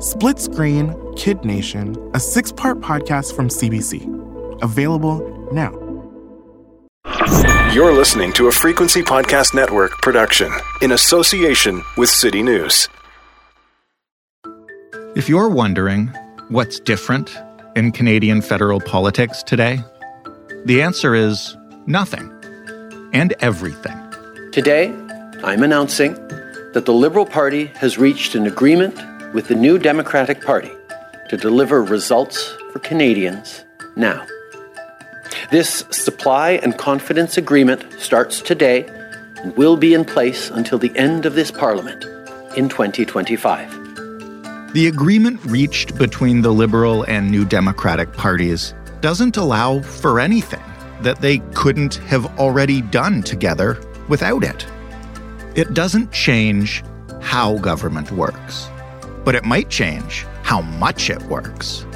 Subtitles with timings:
[0.00, 4.62] Split Screen Kid Nation, a six part podcast from CBC.
[4.62, 5.20] Available
[5.52, 5.72] now.
[7.74, 12.88] You're listening to a Frequency Podcast Network production in association with City News.
[15.14, 16.06] If you're wondering
[16.48, 17.36] what's different
[17.76, 19.80] in Canadian federal politics today,
[20.64, 22.32] the answer is nothing
[23.12, 23.98] and everything.
[24.50, 24.88] Today,
[25.44, 26.14] I'm announcing
[26.72, 28.98] that the Liberal Party has reached an agreement
[29.32, 30.70] with the New Democratic Party
[31.28, 33.64] to deliver results for Canadians
[33.96, 34.26] now.
[35.50, 38.86] This supply and confidence agreement starts today
[39.42, 42.04] and will be in place until the end of this Parliament
[42.56, 44.72] in 2025.
[44.72, 50.62] The agreement reached between the Liberal and New Democratic parties doesn't allow for anything
[51.02, 54.66] that they couldn't have already done together without it.
[55.54, 56.84] It doesn't change
[57.20, 58.68] how government works,
[59.30, 61.86] but it might change how much it works.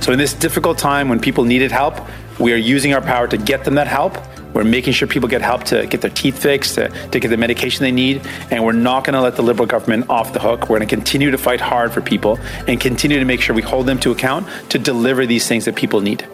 [0.00, 1.94] So, in this difficult time when people needed help,
[2.40, 4.18] we are using our power to get them that help.
[4.54, 7.36] We're making sure people get help to get their teeth fixed, to, to get the
[7.36, 10.62] medication they need, and we're not going to let the Liberal government off the hook.
[10.62, 13.62] We're going to continue to fight hard for people and continue to make sure we
[13.62, 16.26] hold them to account to deliver these things that people need.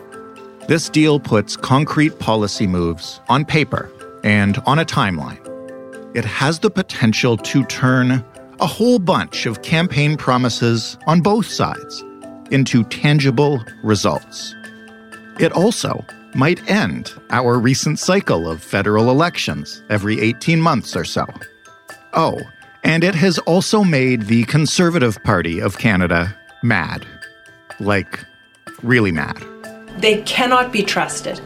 [0.69, 3.93] This deal puts concrete policy moves on paper
[4.25, 5.43] and on a timeline.
[6.17, 8.25] It has the potential to turn
[8.61, 12.03] a whole bunch of campaign promises on both sides
[12.51, 14.55] into tangible results.
[15.39, 16.05] It also
[16.35, 21.27] might end our recent cycle of federal elections every 18 months or so.
[22.15, 22.41] Oh,
[22.83, 27.07] and it has also made the Conservative Party of Canada mad.
[27.81, 28.21] Like,
[28.83, 29.45] really mad.
[29.99, 31.41] They cannot be trusted.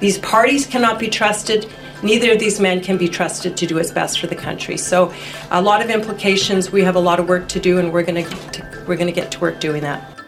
[0.00, 1.70] These parties cannot be trusted.
[2.02, 4.76] Neither of these men can be trusted to do what's best for the country.
[4.76, 5.12] So,
[5.50, 6.72] a lot of implications.
[6.72, 9.12] We have a lot of work to do, and we're going to we're going to
[9.12, 10.18] get to work doing that.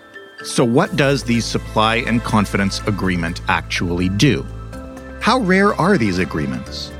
[0.44, 4.46] So, what does the supply and confidence agreement actually do?
[5.20, 6.92] How rare are these agreements?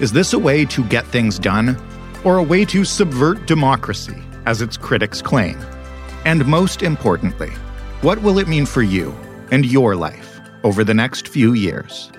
[0.00, 1.76] Is this a way to get things done,
[2.24, 5.58] or a way to subvert democracy, as its critics claim?
[6.24, 7.50] And most importantly,
[8.00, 9.12] what will it mean for you
[9.50, 12.10] and your life over the next few years?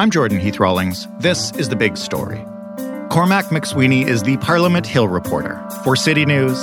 [0.00, 1.06] I'm Jordan Heath Rawlings.
[1.18, 2.42] This is The Big Story.
[3.10, 6.58] Cormac Mac Sweeney is the Parliament Hill reporter for City News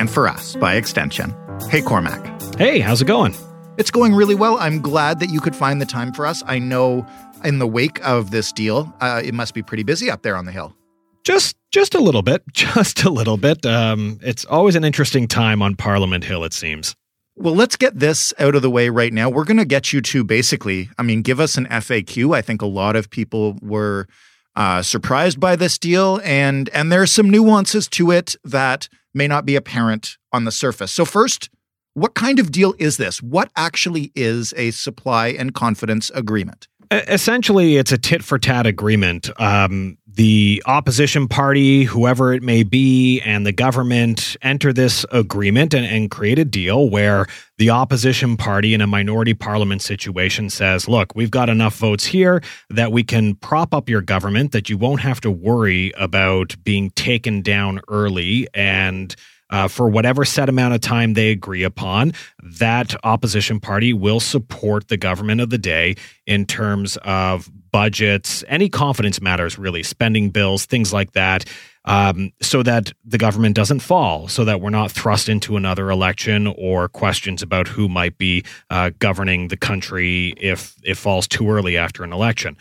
[0.00, 1.32] and for us by extension.
[1.70, 2.42] Hey, Cormac.
[2.56, 3.36] Hey, how's it going?
[3.78, 4.58] It's going really well.
[4.58, 6.42] I'm glad that you could find the time for us.
[6.44, 7.06] I know
[7.44, 10.44] in the wake of this deal, uh, it must be pretty busy up there on
[10.44, 10.74] the Hill.
[11.22, 13.64] Just just a little bit, just a little bit.
[13.64, 16.96] Um, it's always an interesting time on Parliament Hill, it seems.
[17.34, 19.30] Well, let's get this out of the way right now.
[19.30, 22.36] We're going to get you to basically, I mean, give us an FAQ.
[22.36, 24.06] I think a lot of people were
[24.54, 29.26] uh, surprised by this deal, and and there are some nuances to it that may
[29.26, 30.92] not be apparent on the surface.
[30.92, 31.48] So first,
[31.94, 33.22] what kind of deal is this?
[33.22, 36.68] What actually is a supply and confidence agreement?
[36.92, 39.30] Essentially, it's a tit for tat agreement.
[39.40, 45.86] Um, the opposition party, whoever it may be, and the government enter this agreement and,
[45.86, 47.26] and, create a deal where
[47.56, 52.42] the opposition party in a minority parliament situation says, look, we've got enough votes here
[52.68, 56.90] that we can prop up your government, that you won't have to worry about being
[56.90, 59.16] taken down early and
[59.52, 64.88] uh, for whatever set amount of time they agree upon, that opposition party will support
[64.88, 65.94] the government of the day
[66.26, 71.44] in terms of budgets, any confidence matters, really, spending bills, things like that,
[71.84, 76.46] um, so that the government doesn't fall, so that we're not thrust into another election
[76.58, 81.76] or questions about who might be uh, governing the country if it falls too early
[81.76, 82.56] after an election.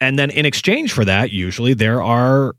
[0.00, 2.54] And then in exchange for that, usually there are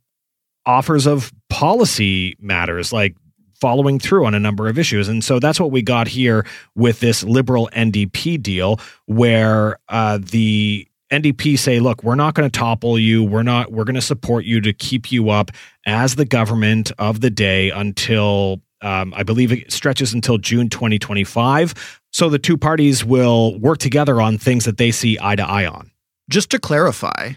[0.66, 3.16] offers of policy matters like
[3.64, 5.08] following through on a number of issues.
[5.08, 6.46] And so that's what we got here
[6.76, 12.60] with this liberal NDP deal, where uh, the NDP say, look, we're not going to
[12.60, 13.24] topple you.
[13.24, 15.50] We're not, we're going to support you to keep you up
[15.86, 22.02] as the government of the day until, um, I believe it stretches until June 2025.
[22.12, 25.68] So the two parties will work together on things that they see eye to eye
[25.68, 25.90] on.
[26.30, 27.36] Just to clarify,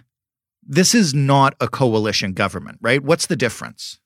[0.61, 3.01] this is not a coalition government, right?
[3.01, 4.01] What's the difference?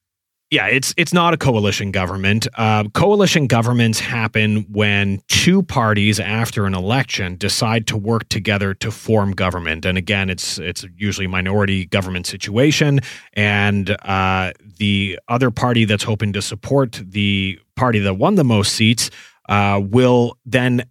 [0.50, 2.48] Yeah, it's it's not a coalition government.
[2.56, 8.90] Uh, coalition governments happen when two parties after an election decide to work together to
[8.90, 9.84] form government.
[9.84, 12.98] And again, it's it's usually a minority government situation,
[13.34, 18.72] and uh, the other party that's hoping to support the party that won the most
[18.72, 19.08] seats
[19.48, 20.82] uh, will then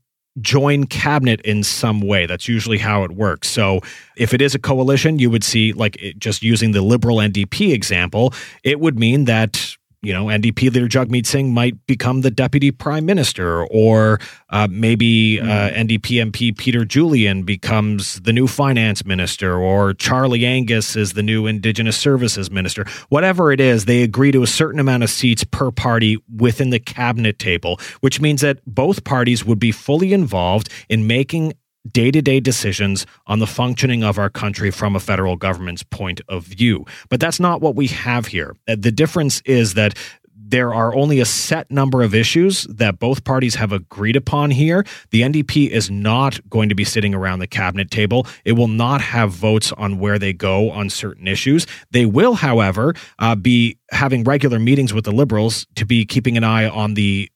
[0.42, 2.26] join cabinet in some way.
[2.26, 3.50] That's usually how it works.
[3.50, 3.82] So
[4.16, 8.34] if it is a coalition, you would see, like just using the Liberal NDP example,
[8.64, 13.06] it would mean that you know, NDP leader Jagmeet Singh might become the deputy prime
[13.06, 14.20] minister, or
[14.50, 15.76] uh, maybe uh, hmm.
[15.76, 21.48] NDP MP Peter Julian becomes the new finance minister, or Charlie Angus is the new
[21.48, 22.86] Indigenous Services minister.
[23.10, 26.80] Whatever it is, they agree to a certain amount of seats per party within the
[26.80, 31.54] cabinet table, which means that both parties would be fully involved in making
[31.90, 36.22] day to day decisions on the functioning of our country from a federal government's point
[36.28, 36.86] of view.
[37.10, 38.56] But that's not what we have here.
[38.68, 39.96] Uh, the difference is that
[40.50, 44.84] there are only a set number of issues that both parties have agreed upon here.
[45.12, 48.26] The NDP is not going to be sitting around the cabinet table.
[48.46, 51.68] It will not have votes on where they go on certain issues.
[51.92, 56.44] They will, however, uh, be having regular meetings with the Liberals to be keeping an
[56.44, 57.30] eye on the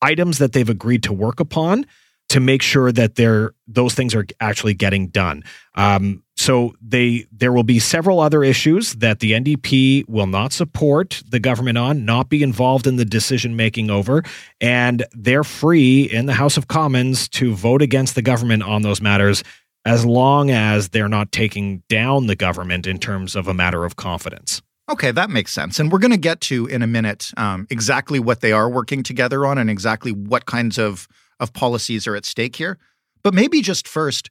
[0.00, 1.86] items that they've agreed to work upon
[2.34, 5.44] to make sure that they're those things are actually getting done.
[5.76, 11.22] Um, so they there will be several other issues that the NDP will not support
[11.28, 14.24] the government on, not be involved in the decision making over,
[14.60, 19.00] and they're free in the House of Commons to vote against the government on those
[19.00, 19.44] matters
[19.84, 23.94] as long as they're not taking down the government in terms of a matter of
[23.94, 24.60] confidence.
[24.90, 25.78] Okay, that makes sense.
[25.78, 29.04] And we're going to get to in a minute um, exactly what they are working
[29.04, 31.06] together on and exactly what kinds of
[31.40, 32.78] of policies are at stake here.
[33.22, 34.30] But maybe just first,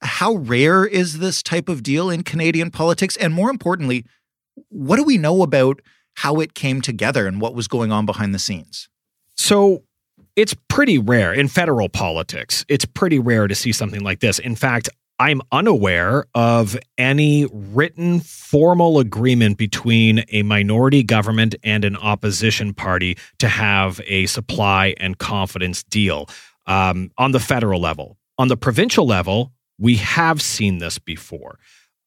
[0.00, 3.16] how rare is this type of deal in Canadian politics?
[3.16, 4.04] And more importantly,
[4.68, 5.80] what do we know about
[6.14, 8.88] how it came together and what was going on behind the scenes?
[9.36, 9.84] So
[10.36, 12.64] it's pretty rare in federal politics.
[12.68, 14.38] It's pretty rare to see something like this.
[14.38, 14.88] In fact,
[15.20, 23.18] I'm unaware of any written formal agreement between a minority government and an opposition party
[23.38, 26.28] to have a supply and confidence deal
[26.66, 28.16] um, on the federal level.
[28.38, 31.58] On the provincial level, we have seen this before.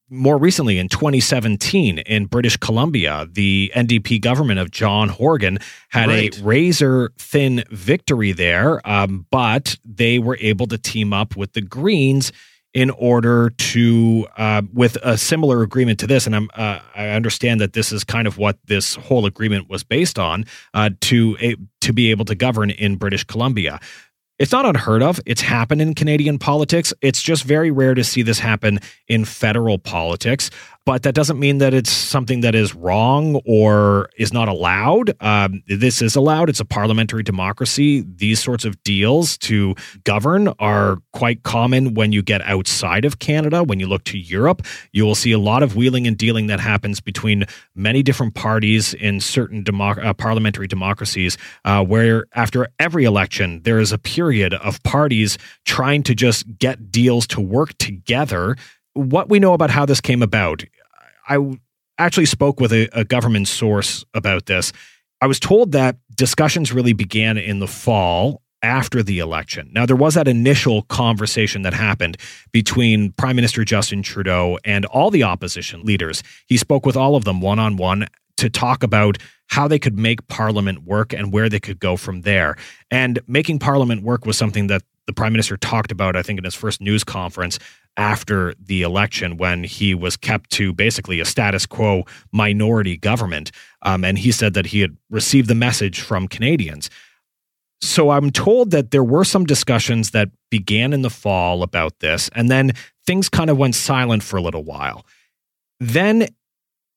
[0.10, 5.60] More recently, in 2017, in British Columbia, the NDP government of John Horgan
[5.90, 6.38] had right.
[6.38, 11.62] a razor thin victory there, um, but they were able to team up with the
[11.62, 12.31] Greens
[12.73, 17.59] in order to uh, with a similar agreement to this and I'm uh, I understand
[17.62, 21.56] that this is kind of what this whole agreement was based on uh, to a,
[21.81, 23.79] to be able to govern in British Columbia.
[24.39, 25.19] It's not unheard of.
[25.27, 26.95] It's happened in Canadian politics.
[27.01, 30.50] It's just very rare to see this happen in federal politics
[30.86, 35.16] but that doesn't mean that it's something that is wrong or is not allowed.
[35.22, 36.50] Um, this is allowed.
[36.50, 38.04] It's a parliamentary democracy.
[38.16, 43.63] These sorts of deals to govern are quite common when you get outside of Canada.
[43.63, 46.60] When you look to Europe, you will see a lot of wheeling and dealing that
[46.60, 47.45] happens between
[47.75, 53.92] many different parties in certain uh, parliamentary democracies, uh, where after every election, there is
[53.92, 58.56] a period of parties trying to just get deals to work together
[58.93, 60.63] what we know about how this came about,
[61.27, 61.57] I
[61.97, 64.73] actually spoke with a, a government source about this.
[65.21, 69.69] I was told that discussions really began in the fall after the election.
[69.74, 72.17] Now, there was that initial conversation that happened
[72.51, 76.21] between Prime Minister Justin Trudeau and all the opposition leaders.
[76.48, 78.07] He spoke with all of them one on one
[78.38, 79.17] to talk about
[79.48, 82.55] how they could make Parliament work and where they could go from there.
[82.89, 86.45] And making Parliament work was something that the Prime Minister talked about, I think, in
[86.45, 87.60] his first news conference
[87.98, 93.51] after the election when he was kept to basically a status quo minority government.
[93.81, 96.89] Um, and he said that he had received the message from Canadians.
[97.81, 102.29] So I'm told that there were some discussions that began in the fall about this,
[102.36, 102.74] and then
[103.05, 105.05] things kind of went silent for a little while.
[105.79, 106.27] Then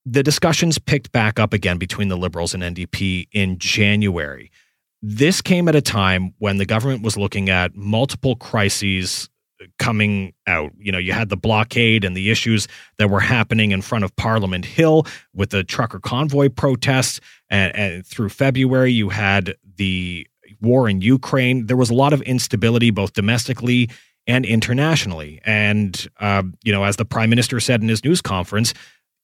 [0.05, 4.51] the discussions picked back up again between the Liberals and NDP in January.
[5.01, 9.29] This came at a time when the government was looking at multiple crises
[9.79, 10.71] coming out.
[10.77, 14.15] You know, you had the blockade and the issues that were happening in front of
[14.15, 17.19] Parliament Hill with the trucker convoy protests.
[17.49, 20.27] And, and, through February, you had the
[20.61, 21.67] war in Ukraine.
[21.67, 23.89] There was a lot of instability, both domestically
[24.27, 25.39] and internationally.
[25.45, 28.73] And, uh, you know, as the prime minister said in his news conference,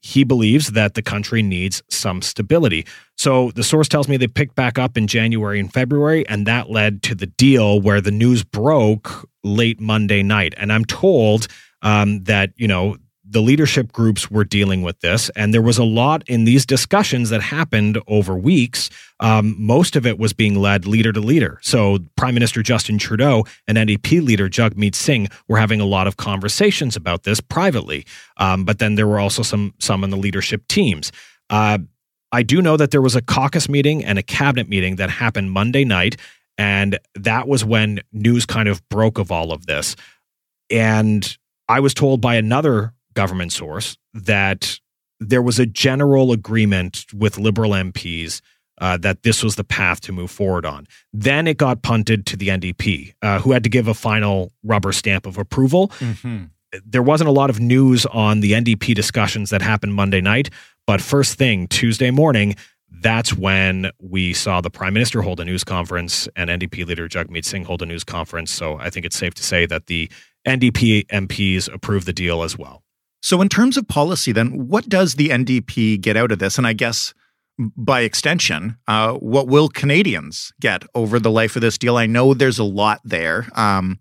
[0.01, 2.85] he believes that the country needs some stability.
[3.17, 6.69] So the source tells me they picked back up in January and February, and that
[6.69, 10.53] led to the deal where the news broke late Monday night.
[10.57, 11.47] And I'm told
[11.83, 12.97] um, that, you know,
[13.31, 17.29] the leadership groups were dealing with this, and there was a lot in these discussions
[17.29, 18.89] that happened over weeks.
[19.21, 21.57] Um, most of it was being led leader to leader.
[21.61, 26.17] So, Prime Minister Justin Trudeau and NDP leader Jagmeet Singh were having a lot of
[26.17, 28.05] conversations about this privately.
[28.35, 31.11] Um, but then there were also some some in the leadership teams.
[31.49, 31.77] Uh,
[32.33, 35.51] I do know that there was a caucus meeting and a cabinet meeting that happened
[35.51, 36.17] Monday night,
[36.57, 39.95] and that was when news kind of broke of all of this.
[40.69, 41.37] And
[41.69, 44.79] I was told by another government source that
[45.19, 48.41] there was a general agreement with Liberal MPs
[48.79, 50.87] uh, that this was the path to move forward on.
[51.13, 54.91] Then it got punted to the NDP, uh, who had to give a final rubber
[54.91, 55.89] stamp of approval.
[55.99, 56.45] Mm-hmm.
[56.85, 60.49] There wasn't a lot of news on the NDP discussions that happened Monday night,
[60.87, 62.55] but first thing Tuesday morning,
[62.89, 67.45] that's when we saw the prime minister hold a news conference and NDP leader Jagmeet
[67.45, 68.51] Singh hold a news conference.
[68.51, 70.09] So I think it's safe to say that the
[70.47, 72.83] NDP MPs approved the deal as well.
[73.21, 76.57] So, in terms of policy, then, what does the NDP get out of this?
[76.57, 77.13] And I guess
[77.57, 81.97] by extension, uh, what will Canadians get over the life of this deal?
[81.97, 83.47] I know there's a lot there.
[83.53, 83.99] Um,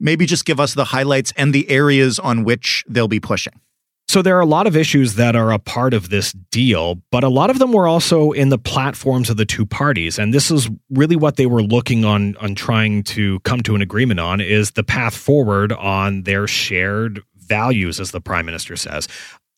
[0.00, 3.60] maybe just give us the highlights and the areas on which they'll be pushing.
[4.08, 7.24] So there are a lot of issues that are a part of this deal, but
[7.24, 10.18] a lot of them were also in the platforms of the two parties.
[10.18, 13.82] And this is really what they were looking on on trying to come to an
[13.82, 19.08] agreement on is the path forward on their shared values, as the prime minister says.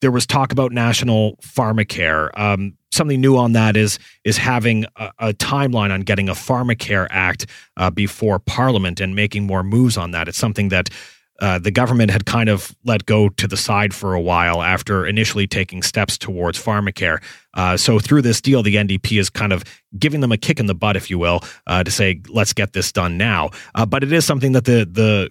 [0.01, 2.31] There was talk about national pharmacare.
[2.39, 7.07] Um, something new on that is is having a, a timeline on getting a pharmacare
[7.11, 10.29] act uh, before Parliament and making more moves on that.
[10.29, 10.89] It's something that
[11.41, 15.07] uh, the government had kind of let go to the side for a while after
[15.07, 17.23] initially taking steps towards pharmacare.
[17.55, 19.65] Uh, so through this deal, the NDP is kind of
[19.99, 22.75] giving them a kick in the butt, if you will, uh, to say let's get
[22.75, 23.51] this done now.
[23.75, 25.31] Uh, but it is something that the the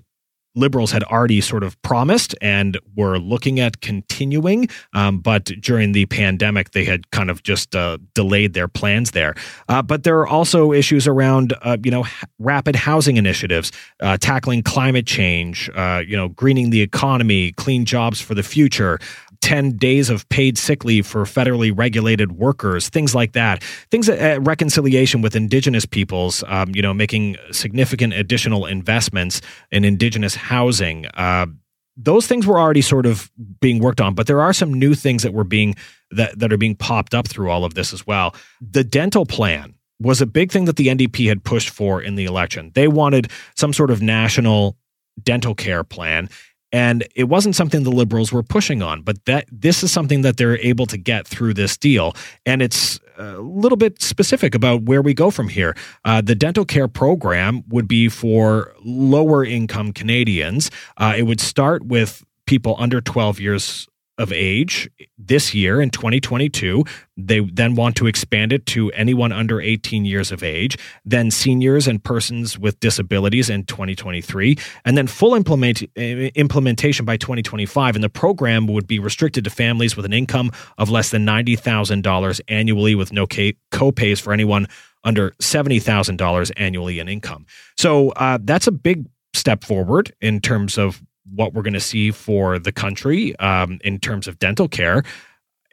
[0.55, 4.67] liberals had already sort of promised and were looking at continuing.
[4.93, 9.35] Um, but during the pandemic, they had kind of just uh, delayed their plans there.
[9.67, 12.05] Uh, but there are also issues around, uh, you know,
[12.39, 18.19] rapid housing initiatives, uh, tackling climate change, uh, you know, greening the economy, clean jobs
[18.21, 18.99] for the future.
[19.41, 23.63] 10 days of paid sick leave for federally regulated workers, things like that.
[23.89, 29.41] Things, uh, reconciliation with indigenous peoples, um, you know, making significant additional investments
[29.71, 31.05] in indigenous housing.
[31.07, 31.47] Uh,
[31.95, 33.29] those things were already sort of
[33.59, 35.75] being worked on, but there are some new things that were being
[36.11, 38.33] that, that are being popped up through all of this as well.
[38.61, 42.25] The dental plan was a big thing that the NDP had pushed for in the
[42.25, 42.71] election.
[42.73, 44.77] They wanted some sort of national
[45.21, 46.29] dental care plan
[46.71, 50.37] and it wasn't something the liberals were pushing on but that this is something that
[50.37, 52.15] they're able to get through this deal.
[52.45, 55.75] And it's a little bit specific about where we go from here.
[56.05, 60.71] Uh, the dental care program would be for lower income canadians.
[60.97, 63.87] Uh, it would start with people under 12 years
[64.19, 66.83] of age this year in 2022.
[67.17, 71.87] They then want to expand it to anyone under 18 years of age, then seniors
[71.87, 77.95] and persons with disabilities in 2023, and then full implement, implementation by 2025.
[77.95, 82.41] And the program would be restricted to families with an income of less than $90,000
[82.47, 83.25] annually with no
[83.71, 84.67] co-pays for anyone
[85.03, 87.45] under $70,000 annually in income.
[87.77, 91.01] So uh, that's a big step forward in terms of
[91.33, 95.03] what we're going to see for the country um, in terms of dental care.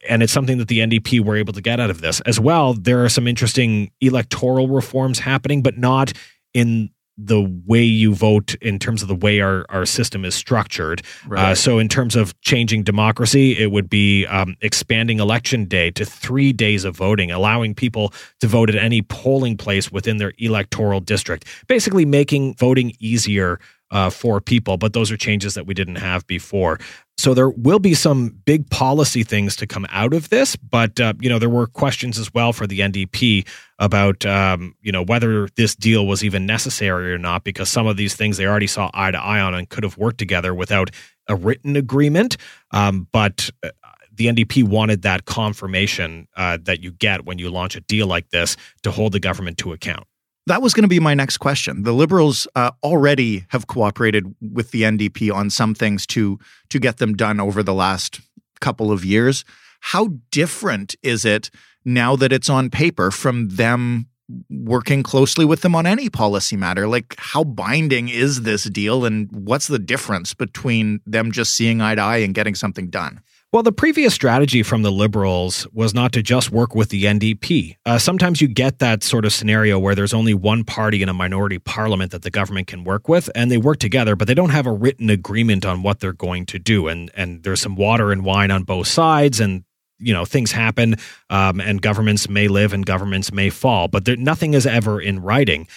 [0.08, 2.20] And it's something that the NDP were able to get out of this.
[2.20, 6.12] As well, there are some interesting electoral reforms happening, but not
[6.54, 11.02] in the way you vote in terms of the way our, our system is structured.
[11.24, 11.50] Uh, right.
[11.50, 16.04] Uh, so, in terms of changing democracy, it would be um, expanding election day to
[16.04, 21.00] three days of voting, allowing people to vote at any polling place within their electoral
[21.00, 23.58] district, basically making voting easier
[23.90, 26.78] uh, for people, but those are changes that we didn't have before.
[27.18, 31.14] So there will be some big policy things to come out of this, but uh,
[31.20, 33.46] you know there were questions as well for the NDP
[33.78, 37.96] about um, you know whether this deal was even necessary or not, because some of
[37.96, 40.90] these things they already saw eye to eye on and could have worked together without
[41.28, 42.36] a written agreement.
[42.72, 43.70] Um, but uh,
[44.12, 48.30] the NDP wanted that confirmation uh, that you get when you launch a deal like
[48.30, 50.06] this to hold the government to account.
[50.46, 51.82] That was going to be my next question.
[51.82, 56.38] The Liberals uh, already have cooperated with the NDP on some things to
[56.68, 58.20] to get them done over the last
[58.60, 59.44] couple of years.
[59.80, 61.50] How different is it
[61.84, 64.06] now that it's on paper from them
[64.50, 66.86] working closely with them on any policy matter?
[66.86, 71.96] Like, how binding is this deal, and what's the difference between them just seeing eye
[71.96, 73.20] to eye and getting something done?
[73.52, 77.76] Well, the previous strategy from the Liberals was not to just work with the NDP.
[77.86, 81.14] Uh, sometimes you get that sort of scenario where there's only one party in a
[81.14, 84.50] minority parliament that the government can work with, and they work together, but they don't
[84.50, 86.88] have a written agreement on what they're going to do.
[86.88, 89.62] And and there's some water and wine on both sides, and
[90.00, 90.96] you know things happen,
[91.30, 95.22] um, and governments may live and governments may fall, but there, nothing is ever in
[95.22, 95.68] writing.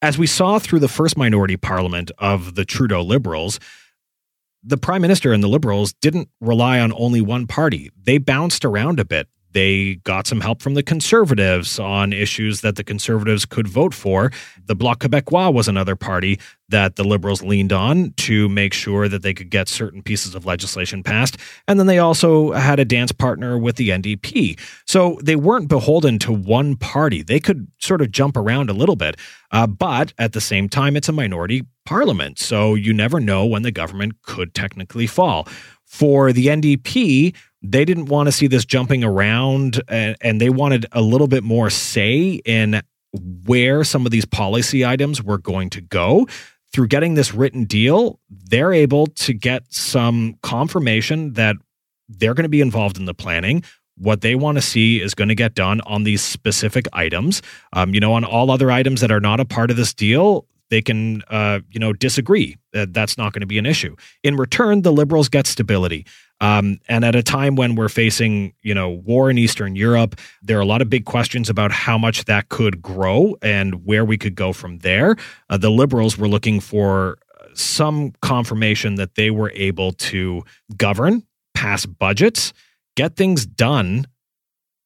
[0.00, 3.60] As we saw through the first minority parliament of the Trudeau Liberals
[4.62, 7.90] the prime minister and the liberals didn't rely on only one party.
[8.02, 9.28] They bounced around a bit.
[9.52, 14.30] They got some help from the conservatives on issues that the conservatives could vote for.
[14.66, 16.38] The Bloc Québécois was another party
[16.68, 20.44] that the liberals leaned on to make sure that they could get certain pieces of
[20.44, 21.38] legislation passed.
[21.66, 24.58] And then they also had a dance partner with the NDP.
[24.86, 27.22] So they weren't beholden to one party.
[27.22, 29.16] They could sort of jump around a little bit.
[29.50, 32.38] Uh, but at the same time, it's a minority parliament.
[32.38, 35.48] So you never know when the government could technically fall.
[35.86, 40.86] For the NDP, they didn't want to see this jumping around and, and they wanted
[40.92, 42.80] a little bit more say in
[43.44, 46.26] where some of these policy items were going to go
[46.72, 51.56] through getting this written deal, they're able to get some confirmation that
[52.08, 53.62] they're going to be involved in the planning.
[53.96, 57.42] What they want to see is going to get done on these specific items.
[57.72, 60.46] Um, you know, on all other items that are not a part of this deal,
[60.70, 62.56] they can, uh, you know, disagree.
[62.72, 63.96] That that's not going to be an issue.
[64.22, 66.06] In return, the liberals get stability.
[66.40, 70.56] Um, and at a time when we're facing, you know, war in Eastern Europe, there
[70.58, 74.16] are a lot of big questions about how much that could grow and where we
[74.16, 75.16] could go from there.
[75.50, 77.18] Uh, the liberals were looking for
[77.54, 80.44] some confirmation that they were able to
[80.76, 82.52] govern, pass budgets,
[82.96, 84.06] get things done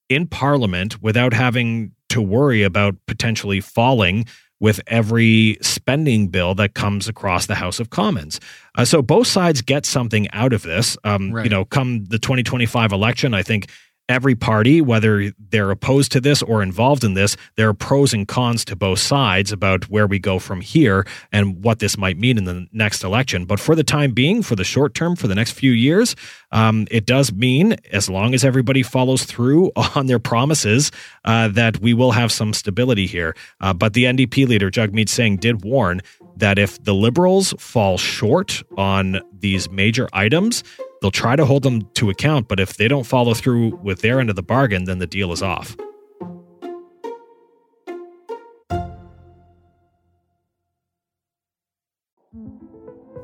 [0.09, 4.26] in Parliament without having to worry about potentially falling
[4.62, 8.38] with every spending bill that comes across the House of Commons.
[8.76, 10.97] Uh, so both sides get something out of this.
[11.02, 11.45] Um, right.
[11.45, 13.69] You know, come the 2025 election, I think
[14.09, 18.26] every party, whether they're opposed to this or involved in this, there are pros and
[18.26, 22.37] cons to both sides about where we go from here and what this might mean
[22.37, 23.44] in the next election.
[23.44, 26.16] But for the time being, for the short term, for the next few years,
[26.50, 30.90] um, it does mean, as long as everybody follows through on their promises,
[31.25, 33.35] uh, that we will have some stability here.
[33.61, 36.00] Uh, but the NDP leader, Jagmeet Singh, did warn
[36.36, 40.65] that if the Liberals fall short on these major items,
[41.02, 44.21] They'll try to hold them to account, but if they don't follow through with their
[44.21, 45.76] end of the bargain, then the deal is off.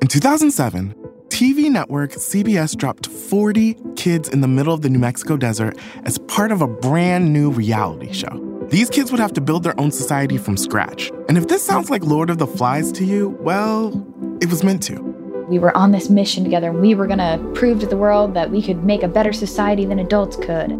[0.00, 0.92] In 2007,
[1.28, 6.18] TV network CBS dropped 40 kids in the middle of the New Mexico desert as
[6.18, 8.66] part of a brand new reality show.
[8.70, 11.12] These kids would have to build their own society from scratch.
[11.28, 14.04] And if this sounds like Lord of the Flies to you, well,
[14.40, 15.17] it was meant to.
[15.48, 18.34] We were on this mission together and we were going to prove to the world
[18.34, 20.72] that we could make a better society than adults could.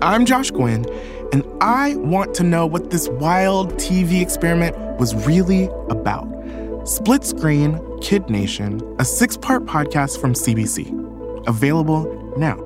[0.00, 0.86] I'm Josh Gwynn,
[1.32, 6.26] and I want to know what this wild TV experiment was really about.
[6.88, 11.46] Split Screen Kid Nation, a six part podcast from CBC.
[11.46, 12.58] Available now.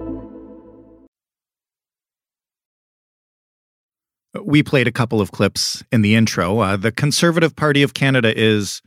[4.45, 6.61] We played a couple of clips in the intro.
[6.61, 8.81] Uh, the Conservative Party of Canada is,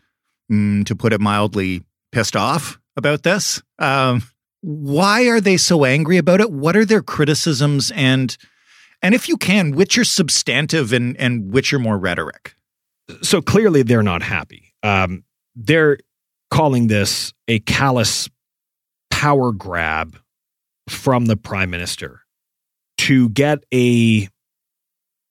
[0.50, 3.62] mm, to put it mildly, pissed off about this.
[3.80, 4.24] Um,
[4.62, 6.52] why are they so angry about it?
[6.52, 8.38] What are their criticisms and
[9.04, 12.56] and if you can, which are substantive and and which are more rhetoric?
[13.21, 14.74] So clearly they're not happy.
[14.84, 15.24] Um,
[15.56, 15.97] they're
[16.50, 18.30] calling this a callous
[19.10, 20.17] power grab
[20.88, 22.21] from the prime minister
[23.00, 24.28] to get a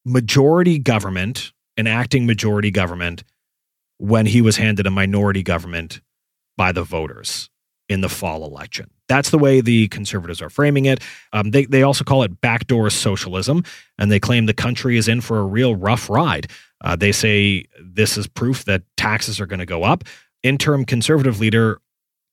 [0.05, 3.23] majority government, an acting majority government,
[3.99, 6.01] when he was handed a minority government
[6.61, 7.49] by the voters
[7.89, 8.91] in the fall election.
[9.09, 11.01] That's the way the conservatives are framing it.
[11.33, 13.65] Um, they, they also call it backdoor socialism,
[13.97, 16.51] and they claim the country is in for a real rough ride.
[16.85, 20.05] Uh, they say this is proof that taxes are going to go up.
[20.43, 21.81] Interim conservative leader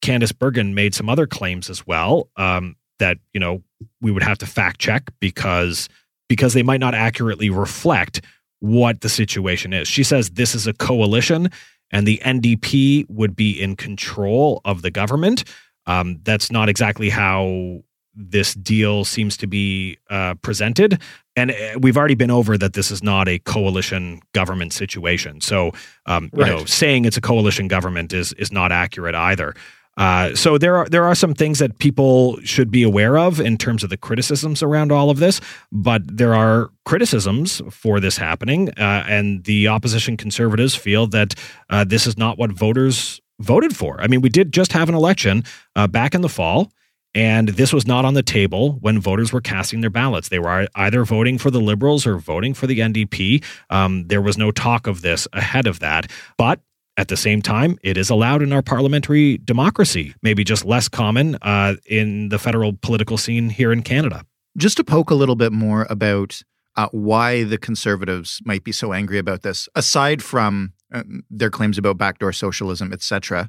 [0.02, 3.62] Candice Bergen made some other claims as well um, that you know
[4.02, 5.88] we would have to fact check because
[6.28, 8.20] because they might not accurately reflect
[8.60, 9.88] what the situation is.
[9.88, 11.50] She says this is a coalition
[11.90, 15.44] and the NDP would be in control of the government.
[15.86, 17.82] Um, that's not exactly how
[18.14, 21.00] this deal seems to be uh, presented.
[21.36, 25.40] And uh, we've already been over that this is not a coalition government situation.
[25.40, 25.70] So,
[26.06, 29.54] um, you know, saying it's a coalition government is is not accurate either.
[29.98, 33.58] Uh, so there are there are some things that people should be aware of in
[33.58, 35.40] terms of the criticisms around all of this,
[35.72, 41.34] but there are criticisms for this happening, uh, and the opposition conservatives feel that
[41.68, 44.00] uh, this is not what voters voted for.
[44.00, 45.44] I mean, we did just have an election
[45.76, 46.72] uh, back in the fall.
[47.14, 50.28] And this was not on the table when voters were casting their ballots.
[50.28, 53.42] They were either voting for the Liberals or voting for the NDP.
[53.70, 56.10] Um, there was no talk of this ahead of that.
[56.36, 56.60] But
[56.98, 61.36] at the same time, it is allowed in our parliamentary democracy, maybe just less common
[61.42, 64.24] uh, in the federal political scene here in Canada.
[64.56, 66.42] Just to poke a little bit more about
[66.76, 71.78] uh, why the conservatives might be so angry about this, aside from uh, their claims
[71.78, 73.48] about backdoor socialism, etc.,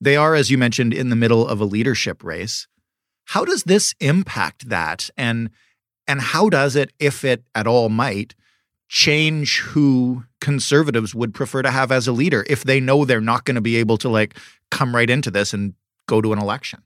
[0.00, 2.68] they are, as you mentioned, in the middle of a leadership race.
[3.26, 5.50] How does this impact that, and
[6.06, 8.34] and how does it, if it at all might,
[8.94, 13.44] change who conservatives would prefer to have as a leader if they know they're not
[13.44, 14.38] going to be able to like
[14.70, 15.74] come right into this and
[16.06, 16.80] go to an election?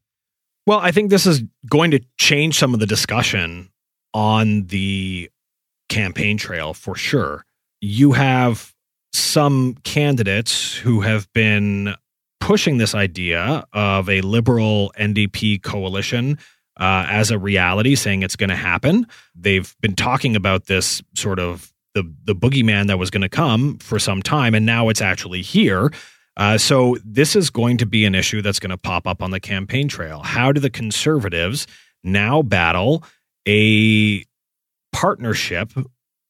[0.66, 3.68] Well, I think this is going to change some of the discussion
[4.14, 5.30] on the
[5.90, 7.44] campaign trail for sure.
[7.82, 8.74] You have
[9.12, 11.94] some candidates who have been
[12.40, 16.38] pushing this idea of a liberal NDP coalition
[16.80, 19.06] uh, as a reality, saying it's going to happen.
[19.34, 23.78] They've been talking about this sort of the the boogeyman that was going to come
[23.78, 25.92] for some time, and now it's actually here.
[26.36, 29.32] Uh, so this is going to be an issue that's going to pop up on
[29.32, 30.20] the campaign trail.
[30.22, 31.66] How do the conservatives
[32.04, 33.02] now battle
[33.46, 34.24] a
[34.92, 35.72] partnership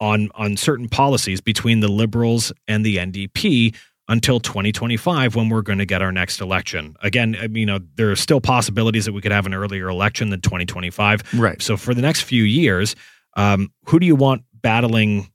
[0.01, 3.75] on on certain policies between the liberals and the NDP
[4.09, 6.97] until 2025 when we're going to get our next election.
[7.03, 10.41] Again, you know, there are still possibilities that we could have an earlier election than
[10.41, 11.35] 2025.
[11.35, 11.61] Right.
[11.61, 12.97] So for the next few years,
[13.37, 15.31] um, who do you want battling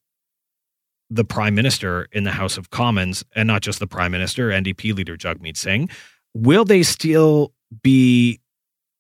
[1.14, 4.96] the prime minister in the House of Commons and not just the prime minister, NDP
[4.96, 5.90] leader Jagmeet Singh?
[6.34, 8.40] Will they still be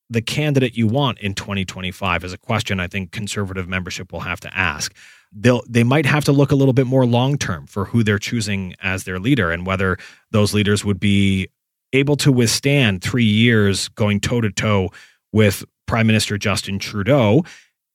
[0.09, 4.39] the candidate you want in 2025 is a question I think conservative membership will have
[4.41, 4.93] to ask
[5.31, 8.19] they'll they might have to look a little bit more long term for who they're
[8.19, 9.97] choosing as their leader and whether
[10.31, 11.47] those leaders would be
[11.93, 14.89] able to withstand three years going toe to toe
[15.31, 17.43] with Prime Minister Justin Trudeau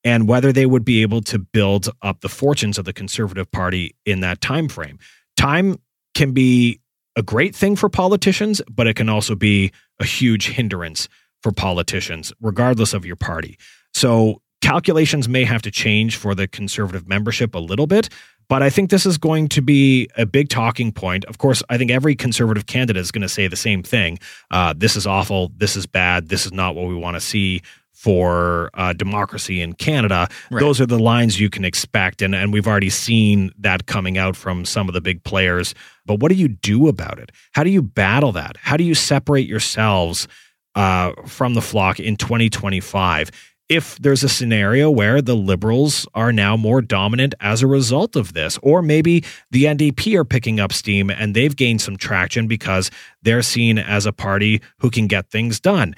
[0.04, 3.94] and whether they would be able to build up the fortunes of the Conservative Party
[4.06, 4.98] in that time frame.
[5.36, 5.76] Time
[6.14, 6.80] can be
[7.16, 11.08] a great thing for politicians, but it can also be a huge hindrance
[11.42, 13.58] for politicians, regardless of your party.
[13.94, 18.08] So calculations may have to change for the conservative membership a little bit,
[18.48, 21.24] but I think this is going to be a big talking point.
[21.26, 24.18] Of course, I think every conservative candidate is going to say the same thing.
[24.50, 25.52] Uh, this is awful.
[25.56, 26.28] This is bad.
[26.28, 27.62] This is not what we want to see
[27.98, 30.28] for uh, democracy in Canada.
[30.52, 30.60] Right.
[30.60, 32.22] Those are the lines you can expect.
[32.22, 35.74] And, and we've already seen that coming out from some of the big players.
[36.06, 37.32] But what do you do about it?
[37.52, 38.56] How do you battle that?
[38.58, 40.28] How do you separate yourselves
[40.76, 43.32] uh, from the flock in 2025?
[43.68, 48.32] if there's a scenario where the liberals are now more dominant as a result of
[48.32, 52.90] this, or maybe the NDP are picking up steam and they've gained some traction because
[53.22, 55.94] they're seen as a party who can get things done.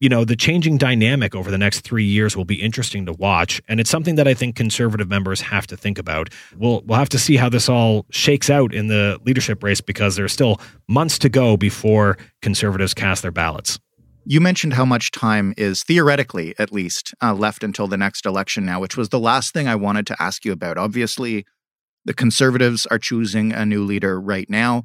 [0.00, 3.60] You know, the changing dynamic over the next three years will be interesting to watch.
[3.66, 6.28] And it's something that I think conservative members have to think about.
[6.56, 10.14] We'll, we'll have to see how this all shakes out in the leadership race because
[10.14, 13.80] there's still months to go before conservatives cast their ballots.
[14.24, 18.64] You mentioned how much time is theoretically, at least, uh, left until the next election
[18.64, 20.78] now, which was the last thing I wanted to ask you about.
[20.78, 21.44] Obviously,
[22.04, 24.84] the conservatives are choosing a new leader right now.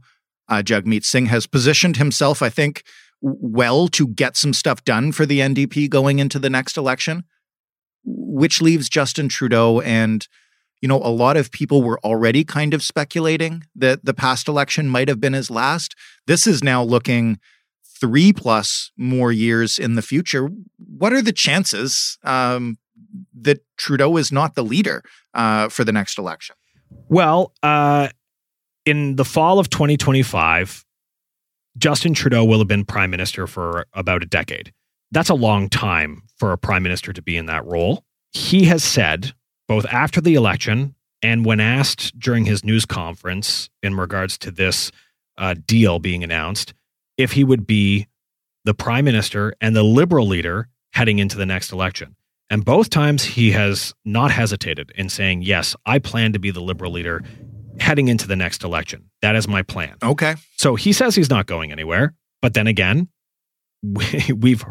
[0.49, 2.83] Uh, Jagmeet Singh has positioned himself, I think,
[3.23, 7.23] well to get some stuff done for the NDP going into the next election,
[8.03, 10.27] which leaves Justin Trudeau and
[10.81, 14.89] you know, a lot of people were already kind of speculating that the past election
[14.89, 15.95] might have been his last.
[16.27, 17.39] This is now looking
[18.03, 22.77] three plus more years in the future, what are the chances um,
[23.33, 26.57] that Trudeau is not the leader uh, for the next election?
[27.07, 28.09] Well, uh,
[28.85, 30.83] in the fall of 2025,
[31.77, 34.71] Justin Trudeau will have been prime minister for about a decade.
[35.11, 38.03] That's a long time for a prime minister to be in that role.
[38.31, 39.33] He has said,
[39.67, 44.91] both after the election and when asked during his news conference in regards to this
[45.37, 46.73] uh, deal being announced,
[47.17, 48.07] if he would be
[48.65, 52.15] the prime minister and the liberal leader heading into the next election.
[52.49, 56.61] And both times he has not hesitated in saying, Yes, I plan to be the
[56.61, 57.23] liberal leader
[57.79, 59.09] heading into the next election.
[59.21, 59.95] That is my plan.
[60.01, 60.35] Okay.
[60.57, 62.13] So he says he's not going anywhere.
[62.41, 63.07] But then again,
[63.83, 64.63] we've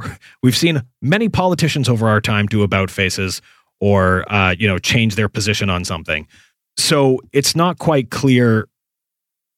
[0.43, 3.43] we've seen many politicians over our time do about faces
[3.81, 6.27] or uh, you know change their position on something.
[6.77, 8.69] So it's not quite clear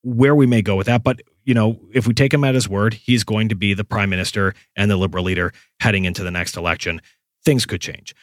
[0.03, 1.03] where we may go with that.
[1.03, 3.85] But you know, if we take him at his word, he's going to be the
[3.85, 7.01] prime minister and the liberal leader heading into the next election.
[7.45, 8.15] Things could change.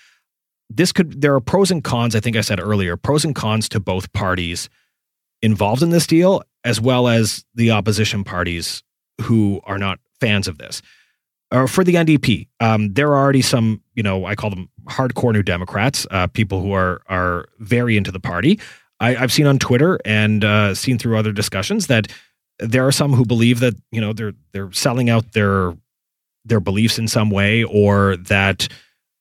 [0.69, 3.67] This could, there are pros and cons, I think I said earlier, pros and cons
[3.69, 4.69] to both parties
[5.41, 8.83] involved in this deal, as well as the opposition parties
[9.21, 10.81] who are not fans of this.
[11.51, 15.33] or for the NDP, um, there are already some, you know, I call them hardcore
[15.33, 18.59] New Democrats, uh, people who are are very into the party.
[18.99, 22.07] I, have seen on Twitter and uh, seen through other discussions that
[22.59, 25.75] there are some who believe that you know they're they're selling out their
[26.45, 28.67] their beliefs in some way, or that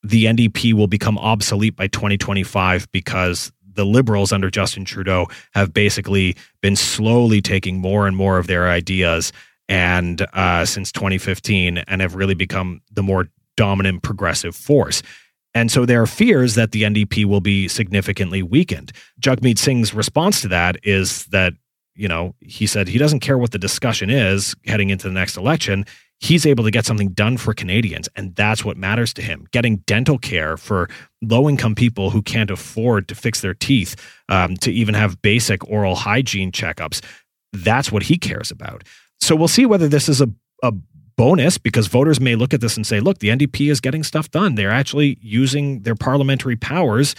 [0.03, 6.37] the NDP will become obsolete by 2025 because the liberals under Justin Trudeau have basically
[6.61, 9.33] been slowly taking more and more of their ideas
[9.69, 15.03] and uh, since 2015 and have really become the more dominant progressive force.
[15.55, 18.93] And so there are fears that the NDP will be significantly weakened.
[19.21, 21.55] Jagmeet Singh's response to that is that,
[21.95, 25.37] you know, he said he doesn't care what the discussion is heading into the next
[25.37, 25.85] election.
[26.21, 29.47] He's able to get something done for Canadians, and that's what matters to him.
[29.53, 30.89] Getting dental care for
[31.23, 33.97] low income people who can't afford to fix their teeth,
[34.29, 37.03] um, to even have basic oral hygiene checkups.
[37.55, 38.85] That's what he cares about.
[39.21, 40.31] So we'll see whether this is a,
[40.63, 40.73] a
[41.17, 44.31] bonus because voters may look at this and say, look, the NDP is getting stuff
[44.31, 44.55] done.
[44.55, 47.15] They're actually using their parliamentary powers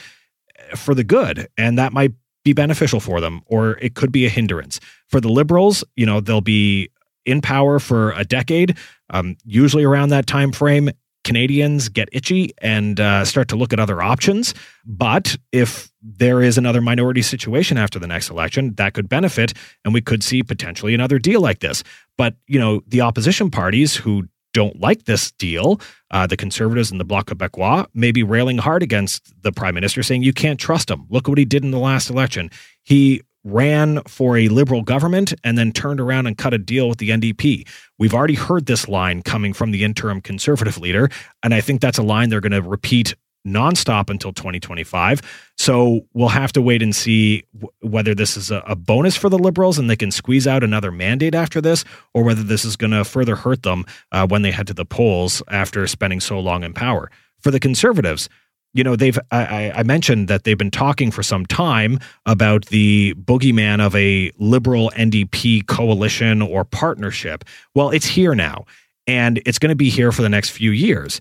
[0.57, 1.47] eh, for the good.
[1.57, 4.79] And that might be beneficial for them, or it could be a hindrance.
[5.07, 6.89] For the liberals, you know, they'll be
[7.25, 8.77] in power for a decade,
[9.09, 10.89] um, usually around that time frame.
[11.23, 14.55] Canadians get itchy and uh, start to look at other options.
[14.85, 19.53] But if there is another minority situation after the next election, that could benefit,
[19.85, 21.83] and we could see potentially another deal like this.
[22.17, 25.79] But you know, the opposition parties who don't like this deal,
[26.09, 30.03] uh, the Conservatives and the Bloc Québécois, may be railing hard against the Prime Minister,
[30.03, 31.05] saying you can't trust him.
[31.09, 32.49] Look what he did in the last election.
[32.83, 36.99] He ran for a liberal government and then turned around and cut a deal with
[36.99, 37.67] the NDP.
[37.97, 41.09] We've already heard this line coming from the interim conservative leader,
[41.43, 45.21] and I think that's a line they're going to repeat nonstop until 2025.
[45.57, 49.29] So we'll have to wait and see w- whether this is a, a, bonus for
[49.29, 52.75] the liberals and they can squeeze out another mandate after this, or whether this is
[52.75, 56.39] going to further hurt them uh, when they head to the polls after spending so
[56.39, 57.09] long in power.
[57.39, 58.29] For the conservatives,
[58.73, 63.13] you know they've I, I, mentioned that they've been talking for some time about the
[63.15, 67.43] boogeyman of a liberal ndp coalition or partnership.
[67.75, 68.65] Well it's here now
[69.07, 71.19] and it's going to be here for the next few years.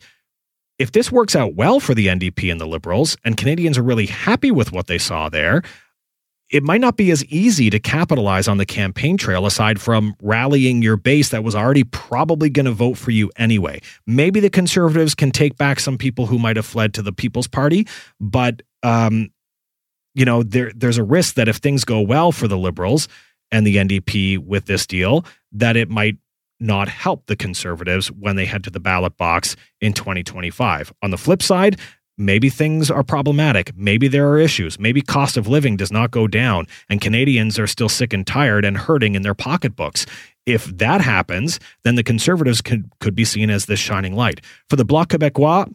[0.78, 4.06] If this works out well for the ndp and the liberals and canadians are really
[4.06, 5.62] happy with what they saw there
[6.50, 10.82] it might not be as easy to capitalize on the campaign trail aside from rallying
[10.82, 13.80] your base that was already probably going to vote for you anyway.
[14.06, 17.46] Maybe the conservatives can take back some people who might have fled to the People's
[17.46, 17.86] Party,
[18.20, 19.30] but um,
[20.14, 23.08] you know there there's a risk that if things go well for the liberals
[23.52, 26.16] and the NDP with this deal, that it might
[26.58, 30.92] not help the conservatives when they head to the ballot box in 2025.
[31.02, 31.80] On the flip side,
[32.20, 33.72] maybe things are problematic.
[33.74, 34.78] Maybe there are issues.
[34.78, 38.64] Maybe cost of living does not go down and Canadians are still sick and tired
[38.64, 40.06] and hurting in their pocketbooks.
[40.46, 44.40] If that happens, then the conservatives could, could be seen as this shining light.
[44.68, 45.72] For the Bloc Québécois,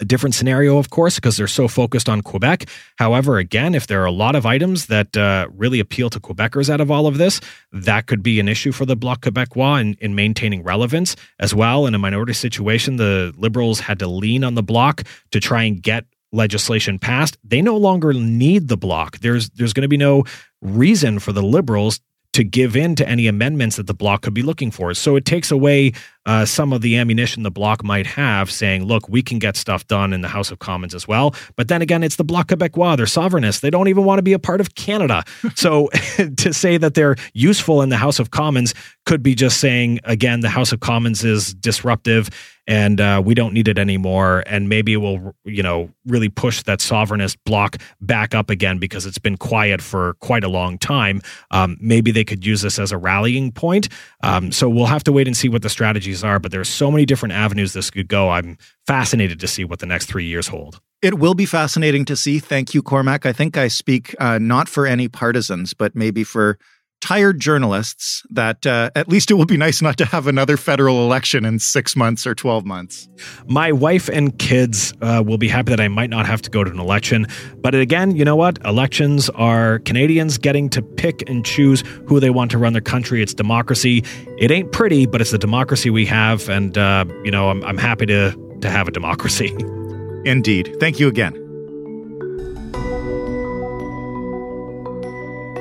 [0.00, 2.68] a different scenario, of course, because they're so focused on Quebec.
[2.96, 6.70] However, again, if there are a lot of items that uh, really appeal to Quebecers
[6.70, 7.40] out of all of this,
[7.72, 11.86] that could be an issue for the Bloc Québécois in, in maintaining relevance as well.
[11.86, 15.82] In a minority situation, the Liberals had to lean on the Bloc to try and
[15.82, 17.36] get legislation passed.
[17.44, 19.18] They no longer need the Bloc.
[19.18, 20.24] There's there's going to be no
[20.62, 22.00] reason for the Liberals
[22.32, 24.94] to give in to any amendments that the bloc could be looking for.
[24.94, 25.92] So it takes away
[26.26, 29.86] uh, some of the ammunition the bloc might have, saying, look, we can get stuff
[29.86, 31.34] done in the House of Commons as well.
[31.56, 32.96] But then again, it's the Bloc Québécois.
[32.96, 33.60] They're sovereignists.
[33.60, 35.24] They don't even want to be a part of Canada.
[35.54, 35.88] so
[36.36, 38.74] to say that they're useful in the House of Commons
[39.06, 42.30] could be just saying, again, the House of Commons is disruptive
[42.70, 44.44] and uh, we don't need it anymore.
[44.46, 49.06] And maybe it will, you know, really push that sovereignist bloc back up again because
[49.06, 51.20] it's been quiet for quite a long time.
[51.50, 53.88] Um, maybe they could use this as a rallying point.
[54.22, 55.68] Um, so we'll have to wait and see what the
[56.18, 56.38] strategies are.
[56.38, 58.30] But there's so many different avenues this could go.
[58.30, 60.80] I'm fascinated to see what the next three years hold.
[61.02, 62.38] It will be fascinating to see.
[62.38, 63.24] Thank you, Cormac.
[63.24, 66.58] I think I speak uh, not for any partisans, but maybe for
[67.00, 71.04] tired journalists that uh, at least it will be nice not to have another federal
[71.04, 73.08] election in six months or 12 months.
[73.46, 76.62] My wife and kids uh, will be happy that I might not have to go
[76.62, 77.26] to an election.
[77.56, 78.58] But again, you know what?
[78.64, 83.22] Elections are Canadians getting to pick and choose who they want to run their country.
[83.22, 84.04] It's democracy.
[84.38, 86.48] It ain't pretty, but it's the democracy we have.
[86.48, 89.54] And, uh, you know, I'm, I'm happy to, to have a democracy.
[90.24, 90.76] Indeed.
[90.80, 91.49] Thank you again.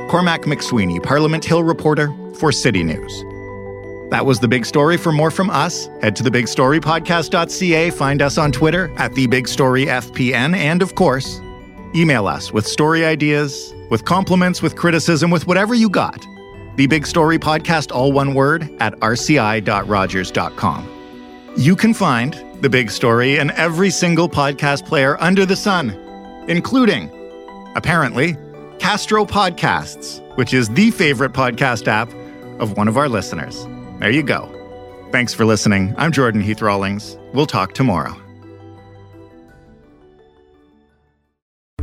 [0.09, 3.23] Cormac Mac Sweeney, Parliament Hill reporter for City News.
[4.09, 4.97] That was the big story.
[4.97, 10.95] For more from us, head to thebigstorypodcast.ca, find us on Twitter at thebigstoryfpn, and of
[10.95, 11.39] course,
[11.95, 16.25] email us with story ideas, with compliments, with criticism, with whatever you got.
[16.75, 20.89] The Big Story Podcast, all one word, at rci.rogers.com.
[21.55, 25.91] You can find the big story in every single podcast player under the sun,
[26.47, 27.11] including,
[27.75, 28.35] apparently,
[28.79, 32.09] Castro Podcasts, which is the favorite podcast app
[32.59, 33.67] of one of our listeners.
[33.99, 34.55] There you go.
[35.11, 35.93] Thanks for listening.
[35.97, 37.17] I'm Jordan Heath Rawlings.
[37.33, 38.15] We'll talk tomorrow.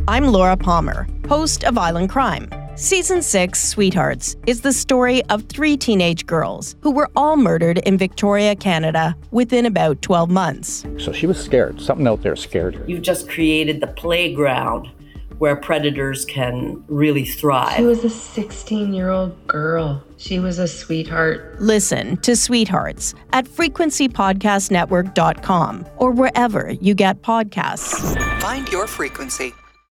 [0.07, 2.49] I'm Laura Palmer, host of Island Crime.
[2.75, 7.97] Season 6, Sweethearts, is the story of three teenage girls who were all murdered in
[7.97, 10.85] Victoria, Canada within about 12 months.
[10.97, 11.81] So she was scared.
[11.81, 12.85] Something out there scared her.
[12.87, 14.89] You've just created the playground
[15.39, 17.77] where predators can really thrive.
[17.77, 20.03] She was a 16 year old girl.
[20.17, 21.55] She was a sweetheart.
[21.59, 28.41] Listen to Sweethearts at frequencypodcastnetwork.com or wherever you get podcasts.
[28.41, 29.53] Find your frequency.